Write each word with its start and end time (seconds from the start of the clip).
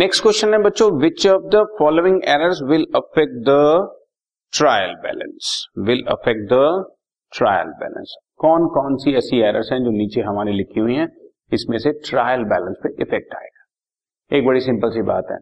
Next 0.00 0.22
question 0.22 0.54
है 0.54 0.58
बच्चों 0.58 1.00
which 1.00 1.26
of 1.26 1.42
the 1.42 1.76
following 1.78 2.20
errors 2.24 2.60
will 2.62 2.86
affect 2.94 3.32
the 3.32 3.54
trial 4.58 4.94
balance 4.94 5.66
will 5.78 6.04
affect 6.08 6.40
the 6.52 6.84
trial 7.38 7.66
balance 7.66 8.16
कौन 8.36 8.66
कौन 8.66 8.96
सी 8.96 9.14
ऐसी 9.14 9.40
errors 9.40 9.68
हैं 9.72 9.84
जो 9.84 9.90
नीचे 9.90 10.20
हमारी 10.20 10.52
लिखी 10.52 10.80
हुई 10.80 10.94
हैं? 10.94 11.08
इसमें 11.52 11.78
से 11.78 11.92
ट्रायल 11.92 12.44
बैलेंस 12.44 12.76
पे 12.82 13.02
इफ़ेक्ट 13.02 13.34
आएगा। 13.34 14.36
एक 14.36 14.46
बड़ी 14.46 14.60
सिंपल 14.60 14.90
सी 14.90 15.02
बात 15.02 15.26
है। 15.30 15.38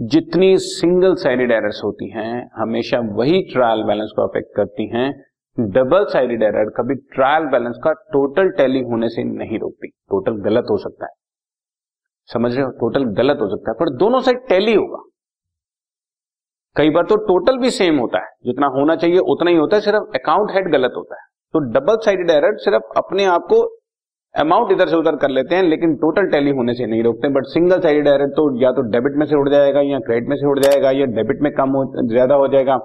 जितनी 0.00 0.58
सिंगल 0.58 1.14
साइडेड 1.14 1.52
एरर्स 1.52 1.80
होती 1.84 2.10
हैं, 2.10 2.50
हमेशा 2.54 2.98
वही 2.98 3.42
ट्रायल 3.42 3.82
बैलेंस 3.82 4.12
को 4.16 4.22
अफेक्ट 4.22 4.56
करती 4.56 4.88
हैं। 4.88 5.24
डबल 5.60 6.04
साइडेड 6.04 6.42
एरर 6.42 6.70
कभी 6.70 6.94
ट्रायल 6.94 7.44
बैलेंस 7.44 7.80
का 7.84 7.92
टोटल 7.92 8.50
टैली 8.50 8.80
होने 8.80 9.08
से 9.08 9.24
नहीं 9.24 9.58
रोकती। 9.58 9.88
टोटल 9.88 10.32
गलत 10.32 10.66
हो 10.70 10.76
सकता 10.76 11.04
है। 11.04 11.23
समझ 12.28 12.52
रहे 12.52 12.64
हो? 12.64 12.70
टोटल 12.80 13.04
गलत 13.14 13.38
हो 13.40 13.48
सकता 13.48 13.70
है, 13.70 13.74
पर 13.74 13.90
दोनों 13.96 14.20
साइड 14.20 14.46
टैली 14.48 14.74
होगा। 14.74 15.02
कई 16.76 16.90
बार 16.90 17.04
तो 17.04 17.16
टोटल 17.24 17.58
भी 17.58 17.70
सेम 17.72 17.98
होता 17.98 18.18
है। 18.18 18.30
जितना 18.46 18.66
होना 18.74 18.96
चाहिए, 18.96 19.18
उतना 19.18 19.50
ही 19.50 19.56
होता 19.56 19.76
है, 19.76 19.82
सिर्फ़ 19.82 20.14
अकाउंट 20.14 20.50
हेड 20.50 20.70
गलत 20.72 20.92
होता 20.96 21.14
है। 21.14 21.26
तो 21.54 21.58
डबल 21.72 21.96
साइडेड 22.04 22.30
एरर 22.30 22.56
सिर्फ़ 22.60 22.98
अपने 22.98 23.24
आप 23.28 23.46
को 23.50 23.62
अमाउंट 24.34 24.72
इधर 24.72 24.88
से 24.88 24.96
उधर 24.96 25.16
कर 25.16 25.30
लेते 25.30 25.54
हैं, 25.54 25.62
लेकिन 25.64 25.94
टोटल 25.96 26.30
टैली 26.30 26.50
होने 26.52 26.74
से 26.74 26.86
नहीं 26.86 27.02
रोकते। 27.02 27.28
बट 27.30 27.44
सिंगल 27.48 27.80
साइडेड 27.80 28.08
एरर 28.08 28.30
तो 28.30 28.46
या 28.60 28.70
तो 28.72 28.82
डेबिट 28.90 29.16
में 29.16 29.26
से 29.26 29.36
उड़ 29.36 29.48
जाएगा, 29.48 29.80
या 29.82 29.98
क्रेडिट 30.00 30.28
में 30.28 30.36
से 30.36 30.46
उड़ 30.46 30.58
जाएगा, 30.58 30.90
या 30.90 31.06
डेबिट 31.12 31.42
में 31.42 31.50
कम 31.52 31.76
ज़्यादा 32.08 32.34
हो 32.34 32.48
जाएगा 32.48 32.76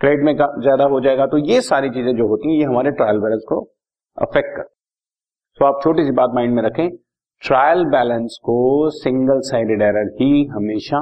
क्रेडिट 0.00 0.24
में 0.24 0.32
ज़्यादा 0.34 0.84
हो 0.84 1.00
जाएगा। 1.00 1.26
तो 1.26 1.38
ये 1.46 1.60
सारी 1.62 1.90
चीज़ें 1.90 2.14
जो 2.16 2.28
होती 2.28 2.48
हैं, 2.48 2.58
ये 2.58 2.64
हमारे 2.64 2.90
ट्रायल 2.92 3.18
बैलेंस 3.18 3.42
को 3.48 3.60
अफेक्ट 4.18 4.56
कर 4.56 4.62
तो 5.60 5.64
आप 5.64 5.80
छोटी 5.84 6.04
सी 6.04 6.12
बात 6.12 6.30
माइंड 6.34 6.54
में 6.54 6.62
रखें 6.62 6.88
ट्रायल 7.44 7.84
बैलेंस 7.84 8.36
को 8.42 8.54
सिंगल 8.90 9.40
साइडेड 9.44 9.82
एरर 9.82 10.06
ही 10.20 10.44
हमेशा 10.46 10.98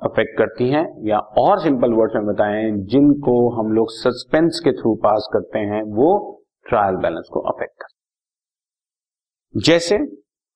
अफेक्ट 0.00 0.38
करती 0.38 0.68
है, 0.68 0.80
या 1.08 1.18
और 1.38 1.60
सिंपल 1.60 1.92
वर्ड्स 1.94 2.14
में 2.16 2.26
बताएँ, 2.26 2.70
जिनको 2.92 3.34
हम 3.50 3.72
लोग 3.72 3.90
सस्पेंस 3.92 4.60
के 4.64 4.72
थ्रू 4.72 4.94
पास 5.02 5.28
करते 5.32 5.58
हैं, 5.72 5.82
वो 5.82 6.08
ट्रायल 6.68 6.96
बैलेंस 6.96 7.28
को 7.32 7.40
अफेक्ट 7.52 7.74
करते 7.82 9.60
जैसे 9.60 9.98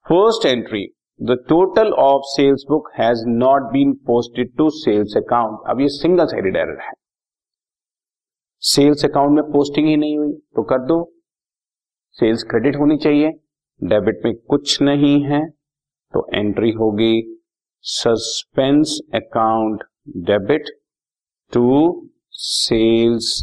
first 0.06 0.47
entry 0.47 0.84
the 1.20 1.38
total 1.48 1.92
of 2.00 2.22
sales 2.27 2.64
book 2.69 2.91
has 2.98 3.25
not 3.28 3.70
been 3.72 3.92
posted 4.06 4.56
to 4.58 4.69
sales 4.72 5.16
account 5.16 5.70
अब 5.70 5.81
ये 5.81 5.88
सिंगल 5.92 6.27
साइडेड 6.27 6.56
एरर 6.56 6.81
है। 6.83 6.92
सेल्स 8.62 9.05
अकाउंट 9.05 9.33
में 9.36 9.44
पोस्टिंग 9.53 9.88
ही 9.88 9.97
नहीं 9.97 10.19
हुई 10.19 10.33
तो 10.56 10.62
कर 10.64 10.86
दो। 10.86 10.98
सेल्स 12.19 12.42
क्रेडिट 12.50 12.77
होनी 12.77 12.97
चाहिए। 12.98 13.33
डेबिट 13.82 14.20
में 14.24 14.34
कुछ 14.48 14.80
नहीं 14.82 15.22
है 15.24 15.41
तो 16.14 16.27
एंट्री 16.34 16.70
होगी 16.72 17.14
suspense 17.84 18.98
account 19.14 19.82
debit 20.27 20.70
to 21.52 21.69
sales 22.32 23.42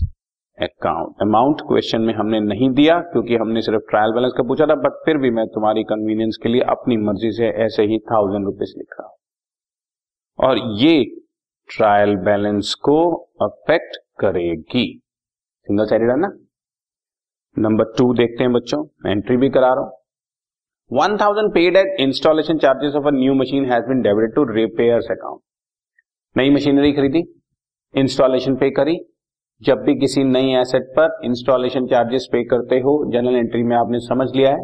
account. 0.58 1.22
Amount 1.22 1.61
question 1.67 2.02
में 2.02 2.14
हमने 2.14 2.39
नहीं 2.39 2.70
दिया, 2.72 3.00
क्योंकि 3.02 3.36
हमने 3.36 3.61
सिर्फ़ 3.61 3.84
ट्रायल 3.89 4.11
बैलेंस 4.11 4.34
का 4.38 4.44
पूछा 4.44 4.66
था, 4.66 4.76
बट 4.76 5.00
फिर 5.06 5.17
भी 5.17 5.30
मैं 5.31 5.45
तुम्हारी 5.48 5.84
कन्वीनियंस 5.84 6.38
के 6.44 6.50
लिए 6.50 6.61
अपनी 6.70 6.98
मर्ज़ी 6.98 7.31
से 7.31 7.50
ऐसे 7.66 7.84
ही 7.84 7.98
थाउज़ेंड 8.11 8.45
रुपीज़ 8.45 8.73
लिख 8.78 8.95
रहा 9.00 9.08
हूँ। 9.08 9.17
और 10.39 10.58
ये 10.81 11.04
ट्रायल 11.70 12.16
बैलेंस 12.26 12.73
को 12.84 13.00
अफेक्ट 13.42 13.98
करेगी। 14.20 14.86
सिंगल 15.67 15.86
साइडेड 15.86 16.09
है 16.09 16.20
ना? 16.20 16.31
नंबर 17.58 17.94
टू 17.98 18.14
देखते 18.14 18.44
हैं 18.44 18.54
बच्चों 18.54 18.86
एंट्री 19.08 19.38
भी 19.38 19.50
करा 19.50 19.73
रहा 19.73 19.84
हूँ। 19.84 19.92
One 20.94 21.16
thousand 21.17 21.49
paid 21.53 21.77
at 21.77 21.99
installation 21.99 22.58
charges 22.58 22.95
of 22.95 23.05
a 23.08 23.11
new 23.13 23.33
machine 23.33 23.63
has 23.66 23.86
been 23.86 24.02
debited 24.02 24.33
to 24.36 24.44
repairs 24.49 25.05
account 25.11 25.39
नई 26.36 26.49
मशीनरी 26.49 26.92
खरीदी 26.93 27.23
इंस्टॉलेशन 27.93 28.55
पे 28.55 28.70
करी। 28.71 28.95
जब 29.61 29.82
भी 29.86 29.95
किसी 29.99 30.23
नई 30.26 30.53
एसेट 30.55 30.92
पर 30.98 31.17
इंस्टॉलेशन 31.26 31.87
चार्जेस 31.87 32.27
पे 32.32 32.43
करते 32.45 32.80
हो 32.80 32.93
जनरल 33.11 33.36
एंट्री 33.37 33.64
में 33.64 33.76
आपने 33.77 33.99
समझ 34.02 34.30
लिया 34.36 34.52
है 34.52 34.64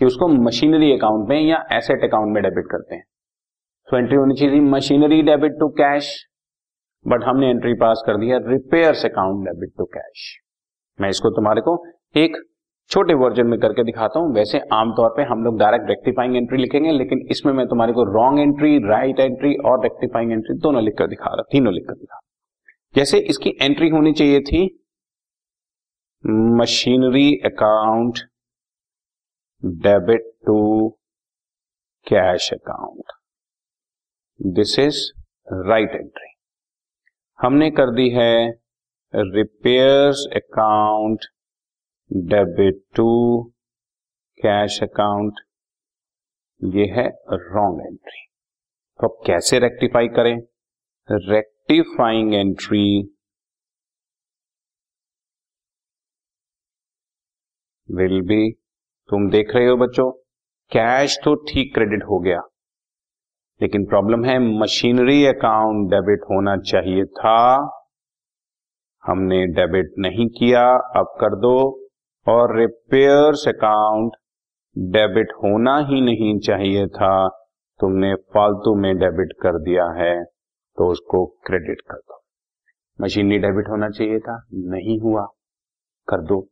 कि 0.00 0.04
उसको 0.04 0.28
मशीनरी 0.38 0.92
अकाउंट 0.92 1.28
में 1.28 1.40
या 1.40 1.64
एसेट 1.72 2.04
अकाउंट 2.04 2.34
में 2.34 2.42
डेबिट 2.42 2.70
करते 2.70 2.94
हैं। 2.94 3.04
तो 3.88 3.98
एंट्री 3.98 4.16
होनी 4.16 4.34
चाहिए 4.34 4.60
machinery 4.70 5.22
debit 5.24 5.58
to 5.60 5.68
cash 5.78 6.16
but 7.04 7.24
हमने 7.24 7.50
एंट्री 7.50 7.74
पास 7.80 8.02
कर 8.06 8.18
दिया 8.18 8.38
repairs 8.48 9.04
account 9.06 9.46
debit 9.46 9.78
to 9.78 9.84
cash 9.94 10.34
मैं 10.98 11.08
इसको 11.08 11.30
तुम्हारे 11.36 11.60
को 11.60 11.82
एक 12.16 12.36
छोटे 12.90 13.14
वर्जन 13.14 13.46
में 13.46 13.58
करके 13.60 13.82
दिखाता 13.84 14.20
हूँ। 14.20 14.32
वैसे 14.34 14.58
आमतौर 14.72 15.08
पे 15.16 15.22
हम 15.30 15.42
लोग 15.44 15.58
डायरेक्ट 15.58 15.88
रेक्टिफाइंग 15.88 16.36
एंट्री 16.36 16.58
लिखेंगे, 16.58 16.92
लेकिन 16.92 17.26
इसमें 17.30 17.52
मैं 17.52 17.66
तुम्हारे 17.68 17.92
को 17.92 18.04
रॉन्ग 18.12 18.40
एंट्री 18.40 18.78
राइट 18.88 19.20
एंट्री 19.20 19.54
और 19.66 19.82
रेक्टिफाइंग 19.82 20.32
एंट्री 20.32 20.58
दोनों 20.58 20.82
लिखकर 20.82 21.06
दिखा 21.08 21.30
रहा, 21.30 21.42
तीनों 21.52 21.72
लिखकर 21.74 21.94
दिखा 21.94 22.20
जैसे 22.94 23.18
इसकी 23.30 23.50
एंट्री 23.62 23.88
होनी 23.88 24.12
चाहिए 24.12 24.40
थी 24.42 24.62
machinery 26.58 27.28
account 27.44 28.18
debit 29.82 30.32
to 30.46 30.88
cash 32.06 32.50
account 32.52 33.12
this 34.40 34.78
is 34.78 34.98
right 35.68 35.94
entry 35.94 36.32
हमने 37.38 37.70
कर 37.70 37.90
दी 37.94 38.08
है 38.10 38.34
repairs 39.14 40.26
account 40.36 41.26
debit 42.10 42.82
to 42.96 43.10
cash 44.38 44.78
account, 44.82 45.40
ये 46.60 46.84
है 46.90 47.06
रॉन्ग 47.30 47.80
एंट्री। 47.82 48.24
तो 49.00 49.08
अब 49.08 49.22
कैसे 49.26 49.58
रेक्टिफाई 49.58 50.08
करें? 50.08 50.36
रेक्टिफाइंग 51.08 52.34
एंट्री 52.34 52.86
विल 57.88 58.20
बी, 58.22 58.50
तुम 59.08 59.28
देख 59.30 59.54
रहे 59.54 59.66
हो 59.66 59.76
बच्चों, 59.76 60.10
कैश 60.72 61.16
तो 61.24 61.34
ठीक 61.48 61.74
क्रेडिट 61.74 62.02
हो 62.02 62.18
गया, 62.20 62.40
लेकिन 63.60 63.84
प्रॉब्लम 63.86 64.24
है 64.24 64.38
मशीनरी 64.60 65.24
अकाउंट 65.26 65.90
डेबिट 65.90 66.24
होना 66.30 66.56
चाहिए 66.62 67.04
था, 67.14 67.40
हमने 69.04 69.44
डेबिट 69.54 69.92
नहीं 69.98 70.28
किया, 70.30 70.64
अब 70.96 71.14
कर 71.20 71.36
दो। 71.38 71.56
और 72.28 72.56
रिपेयर्स 72.58 73.48
अकाउंट 73.48 74.12
डेबिट 74.78 75.32
होना 75.32 75.78
ही 75.78 76.00
नहीं 76.00 76.38
चाहिए 76.38 76.86
था 76.86 77.28
तुमने 77.80 78.14
फालतू 78.14 78.74
में 78.74 78.96
डेबिट 78.98 79.32
कर 79.42 79.58
दिया 79.58 79.84
है 79.84 80.24
तो 80.76 80.90
उसको 80.90 81.26
क्रेडिट 81.26 81.80
कर 81.80 81.96
दो। 81.96 82.22
मशीनरी 83.00 83.38
डेबिट 83.38 83.68
होना 83.68 83.88
चाहिए 83.88 84.18
था? 84.18 84.46
नहीं 84.54 85.00
हुआ। 85.00 85.22
कर 86.08 86.20
दो। 86.20 86.48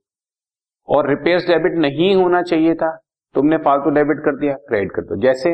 और 0.89 1.09
रिपेयर्स 1.09 1.47
डेबिट 1.47 1.73
नहीं 1.73 2.15
होना 2.15 2.43
चाहिए 2.43 2.75
था? 2.75 2.99
तुमने 3.35 3.57
फालतू 3.57 3.91
डेबिट 3.91 4.17
कर 4.17 4.37
दिया 4.37 4.55
क्रेडिट 4.55 4.93
कर 4.93 5.03
दो। 5.03 5.17
जैसे 5.17 5.51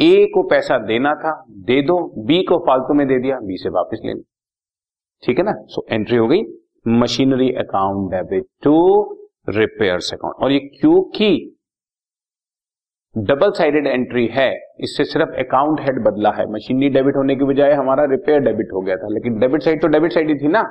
ए 0.00 0.26
को 0.34 0.42
पैसा 0.42 0.78
देना 0.78 1.14
था 1.14 1.44
दे 1.50 1.82
दो। 1.82 2.24
बी 2.26 2.42
को 2.42 2.58
फालतू 2.58 2.94
में 2.94 3.06
दे 3.06 3.18
दिया 3.18 3.40
बी 3.40 3.56
से 3.56 3.68
वापस 3.68 4.00
ले 4.04 4.12
लो। 4.12 4.22
ठीक 5.26 5.38
है 5.38 5.44
ना? 5.44 5.52
सो 5.52 5.86
so, 5.86 5.92
एंट्री 5.92 6.16
हो 6.16 6.28
गई। 6.28 6.42
Machinery 6.88 7.52
account 7.52 8.10
debit 8.10 8.44
to 8.62 9.02
repairs 9.48 10.12
account 10.14 10.42
और 10.44 10.52
ये 10.52 10.58
क्योंकि 10.70 11.58
डबल 13.14 13.50
साइडेड 13.52 13.86
एंट्री 13.86 14.26
है, 14.26 14.50
इससे 14.80 15.04
सिर्फ़ 15.04 15.30
अकाउंट 15.40 15.80
हेड 15.80 15.98
बदला 16.04 16.30
है। 16.32 16.44
मशीनरी 16.52 16.88
डेबिट 16.90 17.16
होने 17.16 17.34
की 17.36 17.44
बजाय 17.44 17.72
हमारा 17.72 18.04
रिपेयर 18.10 18.40
डेबिट 18.42 18.72
हो 18.72 18.80
गया 18.80 18.96
था, 18.96 19.08
लेकिन 19.08 19.38
डेबिट 19.38 19.62
साइड 19.62 19.82
तो 19.82 19.88
डेबिट 19.88 20.12
साइड 20.12 20.28
ही 20.28 20.34
थी 20.36 20.48
ना? 20.48 20.62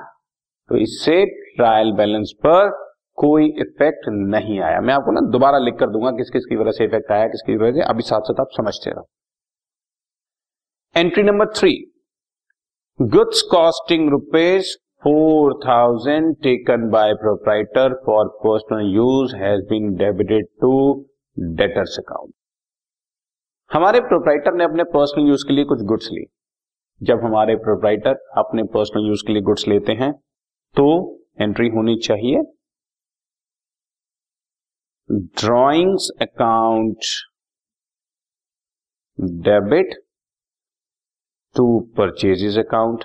तो 0.70 0.78
इससे 0.78 1.26
ट्रायल 1.56 1.92
बैलेंस 1.94 2.32
पर 2.46 2.70
कोई 3.18 3.46
इफ़ेक्ट 3.62 4.06
नहीं 4.10 4.60
आया। 4.62 4.80
मैं 4.82 4.94
आपको 4.94 5.12
ना 5.12 5.22
दोबारा 5.32 5.58
लिख 5.58 5.76
कर 5.80 5.90
दूँगा 5.90 6.12
किस 6.12 6.30
किस 6.30 6.46
की 6.46 6.56
वजह 6.56 6.72
से 6.72 6.86
इफ़ेक्ट 6.86 7.12
आया 7.12 7.28
किसकी 7.28 7.58
वजह 7.58 7.72
से। 7.72 7.84
अभी 7.84 8.04
साथ 8.04 8.22
साथ 8.22 8.40
आप 8.42 8.48
समझते 8.52 8.92
रहो। 8.92 9.08
Entry 10.96 11.24
number 11.24 11.48
three 11.58 11.74
goods 13.00 13.42
costing 13.52 14.10
rupees 14.10 14.76
four 15.04 15.54
thousand 15.62 16.36
taken 16.44 16.90
by 16.90 17.14
proprietor 17.22 17.94
for 18.06 18.28
personal 18.42 18.90
use 18.96 19.36
has 19.36 19.62
been 19.70 19.94
debited 19.98 20.46
to 20.62 20.74
debtors 21.58 21.98
account 22.00 22.34
हमारे 23.72 24.00
प्रोप्राइटर 24.02 24.54
ने 24.56 24.64
अपने 24.64 24.84
पर्सनल 24.94 25.28
यूज़ 25.28 25.46
के 25.48 25.54
लिए 25.54 25.66
कुछ 25.66 25.82
गुड्स 25.90 26.10
ली। 26.12 26.26
जब 27.02 27.24
हमारे 27.24 27.56
प्रोप्राइटर 27.58 28.18
अपने 28.38 28.64
पर्सनल 28.74 29.08
यूज़ 29.08 29.24
के 29.28 29.34
लिए 29.34 29.42
गुड्स 29.42 29.68
लेते 29.68 29.94
हैं 30.02 30.12
तो 30.76 30.88
एंट्री 31.42 31.68
होनी 31.76 31.96
चाहिए। 32.08 32.42
Drawings 35.40 36.10
account 36.22 37.06
debit 39.48 39.96
to 41.56 41.66
purchases 41.98 42.58
account 42.58 43.04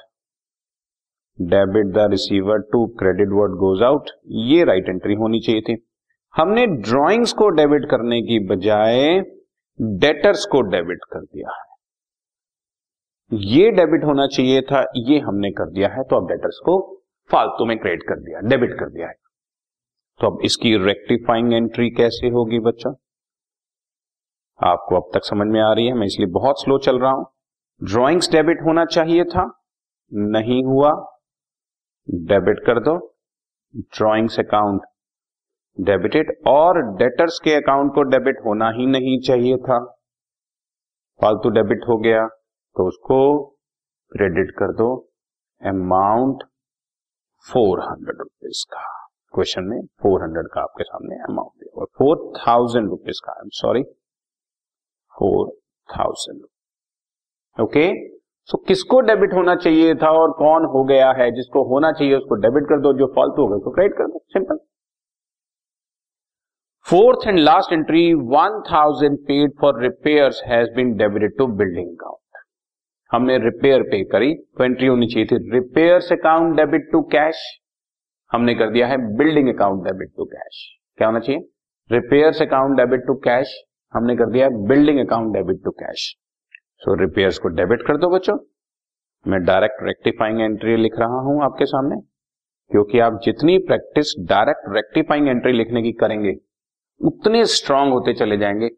debit 1.38 1.86
the 1.86 2.10
receiver 2.10 2.58
to 2.72 2.86
credit 2.98 3.28
what 3.28 3.52
goes 3.58 3.82
out, 3.82 4.10
ये 4.26 4.64
राइट 4.64 4.82
right 4.82 4.94
एंट्री 4.94 5.14
होनी 5.14 5.40
चाहिए 5.40 5.60
थी। 5.60 5.76
हमने 6.34 6.66
ड्रॉइंग्स 6.66 7.32
को 7.32 7.48
डेबिट 7.48 7.84
करने 7.90 8.20
की 8.22 8.38
बजाय 8.46 9.20
डेटर्स 9.98 10.44
को 10.44 10.60
डेबिट 10.62 11.04
कर 11.12 11.20
दिया 11.20 11.50
है। 11.50 11.64
ये 13.32 13.70
डेबिट 13.70 14.04
होना 14.04 14.26
चाहिए 14.26 14.60
था, 14.62 14.80
ये 14.96 15.18
हमने 15.18 15.50
कर 15.50 15.70
दिया 15.70 15.88
है 15.88 16.02
तो 16.02 16.16
अब 16.16 16.28
डेटर्स 16.28 16.60
को 16.64 16.78
फालतू 17.30 17.64
में 17.64 17.78
क्रेडिट 17.78 18.02
कर 18.02 18.20
दिया, 18.20 18.40
डेबिट 18.40 18.78
कर 18.80 18.90
दिया 18.90 19.06
है। 19.06 19.14
तो 20.20 20.26
अब 20.26 20.38
इसकी 20.44 20.76
रेक्टिफाइंग 20.76 21.52
एंट्री 21.52 21.90
कैसे 21.90 22.28
होगी 22.28 22.58
बच्चा? 22.58 22.90
आपको 24.60 24.96
अब 24.96 25.10
तक 25.14 25.24
समझ 25.24 25.46
में 25.46 25.60
आ 25.60 25.72
रही 25.72 25.86
है, 25.86 25.94
मैं 25.94 26.06
इसलिए 26.06 26.28
बहुत 26.30 26.60
स्लो 26.60 26.78
चल 26.78 26.98
रहा 26.98 27.10
हूँ। 27.12 27.26
ड्रॉइंग्स 27.80 28.30
डेबिट 28.32 28.62
होना 28.66 28.84
चाहिए 28.84 29.24
था, 29.24 29.44
नहीं 30.12 30.62
हुआ। 30.64 30.92
डेबिट 32.08 32.58
कर 32.66 32.80
दो 32.80 32.96
ड्रॉइंग्स 33.94 34.38
अकाउंट 34.40 34.82
डेबिटेड 35.78 36.32
और 36.48 36.80
डेटर्स 36.98 37.38
के 37.44 37.54
अकाउंट 37.54 37.92
को 37.94 38.02
डेबिट 38.10 38.38
होना 38.46 38.70
ही 38.76 38.86
नहीं 38.86 39.18
चाहिए 39.20 39.56
था। 39.64 39.78
फालतू 41.20 41.50
डेबिट 41.50 41.84
हो 41.88 41.96
गया 41.98 42.26
तो 42.26 42.86
उसको 42.88 43.18
क्रेडिट 44.12 44.50
कर 44.58 44.72
दो 44.76 44.88
अमाउंट 45.62 46.42
फोर 47.46 47.80
हंड्रेड 47.80 48.18
रुपीज़ 48.18 48.64
का। 48.72 48.84
क्वेश्चन 49.34 49.64
में 49.64 49.80
फोर 50.02 50.22
हंड्रेड 50.22 50.46
का 50.54 50.60
आपके 50.60 50.84
सामने 50.84 51.16
अमाउंट 51.24 51.52
दिया 51.54 51.72
हुआ। 51.76 51.86
फोर 51.98 52.32
थाउज़ेंड 52.38 52.88
रुपीज़ 52.90 53.20
का 53.24 53.32
I 53.32 53.44
am 53.44 53.48
sorry 53.54 53.82
four 55.14 55.48
thousand 55.88 56.40
okay 57.56 57.86
so 58.48 58.58
किसको 58.66 59.00
डेबिट 59.00 59.32
होना 59.34 59.54
चाहिए 59.56 59.94
था 59.94 60.10
और 60.16 60.32
कौन 60.38 60.64
हो 60.72 60.82
गया 60.84 61.10
है? 61.12 61.30
जिसको 61.30 61.62
होना 61.68 61.90
चाहिए, 61.92 62.14
उसको 62.14 62.34
डेबिट 62.40 62.64
कर 62.64 62.80
दो, 62.80 62.92
जो 62.92 63.06
फालतू 63.16 63.42
हो 63.42 63.48
गया 63.48 63.56
उसको 63.56 63.70
क्रेडिट 63.70 63.96
कर 63.98 64.06
दो। 64.06 64.18
Simple 64.32 64.58
fourth 66.86 67.26
and 67.28 67.38
last 67.38 67.72
entry 67.72 68.02
one 68.14 68.60
thousand 68.70 69.16
paid 69.28 69.52
for 69.60 69.80
repair 69.82 70.32
has 70.46 70.68
been 70.76 70.92
debited 70.96 71.36
to 71.38 71.46
building 71.60 71.88
account 71.88 72.20
हमने 73.10 73.38
रिपेयर 73.38 73.82
पे 73.82 74.02
करी 74.04 74.32
तो 74.34 74.64
एंट्री 74.64 74.86
होनी 74.86 75.06
चाहिए 75.06 75.26
थी 75.26 75.38
repair 75.52 76.12
account 76.12 76.56
debit 76.56 76.88
to 76.92 77.00
cash 77.12 77.42
हमने 78.32 78.54
कर 78.54 78.70
दिया 78.70 78.86
है 78.86 78.96
building 79.16 79.48
account 79.48 79.82
debit 79.84 80.12
to 80.16 80.24
cash 80.24 80.62
क्या 80.98 81.08
होना 81.08 81.20
चाहिए? 81.20 81.40
Repair 81.90 82.42
account 82.42 82.76
debit 82.76 83.06
to 83.06 83.14
cash 83.24 83.56
हमने 83.94 84.16
कर 84.16 84.30
दिया 84.30 84.48
building 84.68 84.98
account 85.00 85.34
debit 85.34 85.62
to 85.64 85.70
cash 85.82 86.06
so 86.78 86.94
repairs 86.94 87.38
को 87.38 87.48
डेबिट 87.48 87.82
कर 87.82 87.96
दो 87.96 88.08
बच्चों। 88.10 88.38
मैं 89.26 89.44
डायरेक्ट 89.44 89.76
रेक्टिफाइंग 89.82 90.40
एंट्री 90.40 90.76
लिख 90.76 90.98
रहा 90.98 91.20
हूँ 91.20 91.42
आपके 91.44 91.66
सामने। 91.66 91.96
क्योंकि 92.70 92.98
आप 92.98 93.20
जितनी 93.24 93.58
प्रैक्टिस 93.58 94.14
डायरेक्ट 94.28 94.60
रेक्टिफाइंग 94.68 95.28
एंट्री 95.28 95.52
लिखने 95.52 95.82
की 95.82 95.92
करेंगे, 95.92 96.34
उतने 97.00 97.44
स्ट्रांग 97.44 97.92
होते 97.92 98.14
चले 98.14 98.36
जाएँगे। 98.36 98.68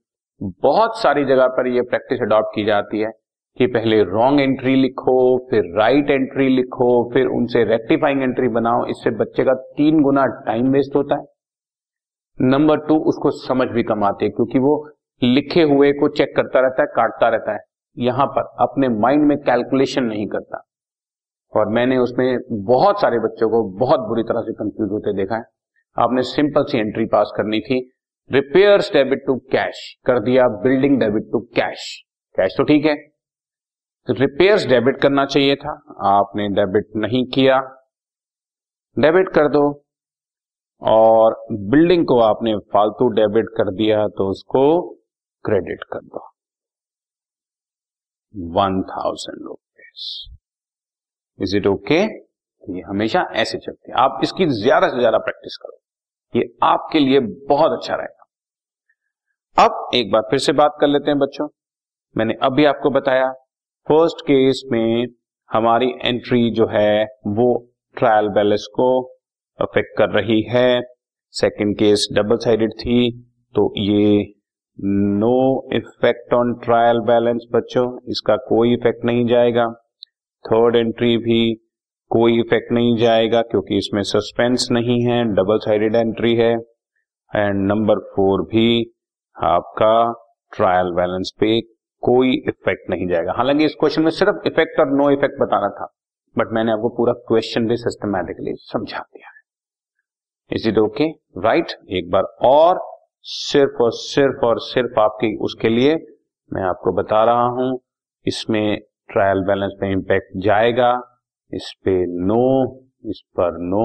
बहुत 0.43 0.99
सारी 0.99 1.25
जगह 1.25 1.47
पर 1.47 1.67
यह 1.67 1.83
प्रैक्टिस 1.83 2.21
अडॉप्ट 2.23 2.49
की 2.55 2.65
जाती 2.65 3.01
है 3.01 3.11
कि 3.59 3.67
पहले 3.67 4.03
रॉन्ग 4.03 4.41
एंट्री 4.41 4.77
लिखो, 4.77 5.47
फिर 5.51 5.65
राइट 5.77 6.11
एंट्री 6.11 6.49
लिखो, 6.49 7.11
फिर 7.13 7.27
उनसे 7.27 7.65
रेक्टिफाइंग 7.65 8.23
एंट्री 8.23 8.49
बनाओ। 8.49 8.87
इससे 8.87 9.11
बच्चे 9.11 9.45
का 9.45 9.55
तीन 9.55 10.03
गुना 10.03 10.27
टाइम 10.27 10.73
वेस्ट 10.73 10.97
होता 10.97 11.17
है। 11.17 11.25
नंबर 12.41 12.77
टू 12.79 12.97
उसको 12.97 13.31
समझ 13.31 13.69
भी 13.69 13.83
कम 13.83 14.05
आती 14.05 14.25
है, 14.25 14.31
क्योंकि 14.31 14.59
वो 14.59 14.91
लिखे 15.23 15.63
हुए 15.63 15.93
को 15.93 16.09
चेक 16.09 16.37
करता 16.37 16.61
रहता 16.61 16.83
है, 16.83 16.89
काटता 16.97 17.29
रहता 17.29 17.53
है। 17.53 17.68
यहाँ 17.99 18.27
पर 18.27 18.43
अपने 18.61 18.89
माइंड 18.97 19.27
में 19.27 19.37
कैलकुलेशन 19.39 20.05
नहीं 20.05 20.27
करता। 20.27 20.63
और 21.53 21.69
मैंने 21.69 21.97
उसमें 21.97 22.39
बहुत 22.65 23.01
सारे 23.01 23.19
बच्चों 23.19 23.49
को 23.51 23.63
बहुत 23.79 24.01
बुरी 24.01 24.23
तरह 24.23 24.41
से 24.41 24.53
कंफ्यूज 24.53 24.91
होते 24.93 25.13
देखा 25.17 25.37
है। 25.37 25.45
आपने 25.97 26.23
सिंपल 26.23 26.65
सी 26.65 26.79
एंट्री 26.79 27.07
पास 27.07 27.33
करनी 27.37 27.61
थी। 27.61 27.79
रिपेयर 28.31 28.81
डेबिट 28.93 29.25
टू 29.27 29.37
कैश 29.53 29.81
कर 30.07 30.21
दिया 30.21 30.49
building 30.63 30.99
debit 31.01 31.31
to 31.33 31.41
cash 31.57 31.87
cash 32.35 32.55
तो 32.57 32.65
ठीक 32.65 32.85
है। 32.85 32.95
तो 34.09 34.15
रिपेयर्स 34.15 34.67
डेबिट 34.67 35.01
करना 35.01 35.25
चाहिए 35.27 35.57
था। 35.57 35.73
आपने 36.09 36.49
डेबिट 36.49 36.97
नहीं 36.97 37.25
किया। 37.27 37.59
डेबिट 38.97 39.29
कर 39.29 39.49
दो। 39.49 39.63
और 40.83 41.35
बिल्डिंग 41.71 42.07
को 42.07 42.19
आपने 42.21 42.57
फालतू 42.73 43.09
डेबिट 43.13 43.49
कर 43.57 43.71
दिया 43.75 44.07
तो 44.09 44.29
उसको 44.31 44.65
क्रेडिट 45.45 45.85
कर 45.93 46.01
दो। 46.01 46.21
One 48.35 48.81
thousand 48.91 49.45
rupees 49.47 50.07
is 51.39 51.57
it 51.57 51.67
okay 51.67 52.01
ये 52.63 52.81
हमेशा 52.83 53.21
ऐसे 53.35 53.59
चलते 53.59 53.91
हैं। 53.91 53.99
आप 53.99 54.21
इसकी 54.23 54.47
ज़्यादा 54.55 54.89
से 54.89 54.99
ज़्यादा 54.99 55.19
प्रैक्टिस 55.21 55.57
करो। 55.57 55.79
ये 56.35 56.45
आपके 56.65 56.99
लिए 56.99 57.21
बहुत 57.49 57.73
अच्छा 57.73 57.95
रहेगा। 57.95 58.25
अब 59.57 59.91
एक 59.95 60.11
बार 60.13 60.23
फिर 60.31 60.39
से 60.39 60.53
बात 60.55 60.77
कर 60.81 60.89
लेते 60.89 61.11
हैं 61.11 61.19
बच्चों। 61.19 61.49
मैंने 62.17 62.35
अभी 62.43 62.65
आपको 62.65 62.91
बताया 62.91 63.31
फ़र्स्ट 63.87 64.21
केस 64.23 64.63
में 64.73 65.07
हमारी 65.51 65.89
एंट्री 66.01 66.51
जो 66.51 66.67
है, 66.69 67.05
वो 67.27 67.71
ट्रायल 67.97 68.29
बैलेंस 68.31 68.67
को 68.75 68.89
अफेक्ट 69.59 69.97
कर 69.99 70.11
रही 70.11 70.41
है। 70.49 70.81
सेकंड 71.35 71.77
केस 71.79 72.07
डबल 72.13 72.37
साइडेड 72.39 72.73
थी 72.73 73.11
तो 73.55 73.73
ये 73.79 74.35
no 74.79 75.69
effect 75.75 76.35
on 76.35 76.53
trial 76.65 77.01
balance 77.03 77.47
बच्चों, 77.53 77.87
इसका 78.09 78.37
कोई 78.49 78.73
इफ़ेक्ट 78.75 79.05
नहीं 79.05 79.27
जाएगा। 79.27 79.67
थर्ड 80.45 80.77
एंट्री 80.77 81.17
भी 81.19 81.55
कोई 82.11 82.39
इफ़ेक्ट 82.41 82.73
नहीं 82.73 82.97
जाएगा, 82.97 83.41
क्योंकि 83.43 83.79
इसमें 83.79 84.03
सस्पेंस 84.03 84.69
नहीं 84.73 85.01
है 85.03 85.23
डबल 85.35 85.59
साइडेड 85.59 85.95
एंट्री 85.97 86.35
है। 86.37 86.53
एंड 87.33 87.67
नंबर 87.69 87.99
फोर 88.09 88.43
भी 88.43 88.69
आपका 89.37 89.95
ट्रायल 90.53 90.91
बैलेंस 90.93 91.33
पे 91.41 91.61
कोई 92.03 92.37
इफ़ेक्ट 92.49 92.91
नहीं 92.91 93.07
जाएगा। 93.09 93.33
हालाँकि 93.37 93.65
इस 93.65 93.75
क्वेश्चन 93.81 94.03
में 94.03 94.11
सिर्फ़ 94.11 94.47
इफ़ेक्ट 94.47 94.81
और 94.81 94.91
नो 94.93 95.11
इफ़ेक्ट 95.11 95.41
बताना 95.41 95.69
था 95.71 95.87
बट 96.37 96.53
मैंने 96.53 96.73
आपको 96.73 96.89
पूरा 96.97 97.13
क्वेश्चन 97.29 97.67
भी 97.69 97.77
सिस्टमैटिकली 97.77 98.55
समझा 98.65 98.99
दिया 98.99 99.29
है। 99.29 100.57
इज़ 100.57 100.69
इट 100.69 100.79
ओके 100.79 101.09
राइट 101.41 101.73
एक 101.91 102.11
बार 102.11 102.23
और 102.45 102.81
सिर्फ़ 103.27 103.83
और 103.83 103.91
सिर्फ़ 103.93 104.45
और 104.47 104.59
सिर्फ़ 104.61 105.01
आपकी, 105.01 105.37
उसके 105.37 105.69
लिए 105.69 105.95
मैं 106.51 106.63
आपको 106.63 106.93
बता 106.93 107.25
रहा 107.25 107.47
हूँ, 107.57 107.81
इसमें 108.27 108.79
ट्रायल 109.13 109.41
बैलेंस 109.47 109.73
पे 109.81 109.91
इंपैक्ट 109.93 110.39
जाएगा, 110.45 110.93
इस 111.53 111.73
पे 111.85 111.93
नो 112.27 112.45
इस 113.11 113.21
पर 113.37 113.59
नो 113.65 113.85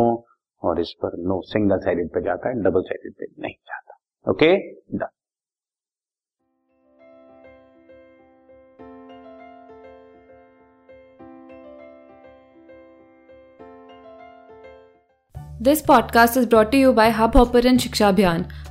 और 0.63 0.79
इस 0.81 0.93
पर 1.03 1.17
नो 1.27 1.41
सिंगल 1.45 1.77
साइडेड 1.79 2.09
पे 2.09 2.21
जाता 2.21 2.49
है 2.49 2.63
डबल 2.63 2.81
साइडेड 2.81 3.13
पे 3.19 3.25
नहीं 3.41 3.53
जाता। 3.53 4.31
Okay 4.31 4.55
done 4.97 5.07
this 15.61 15.81
podcast 15.81 16.37
is 16.37 16.47
brought 16.49 16.73
you 16.75 16.93
by 16.93 17.09
Hubhopper 17.37 17.77
शिक्षा 17.77 18.07
अभियान 18.07 18.45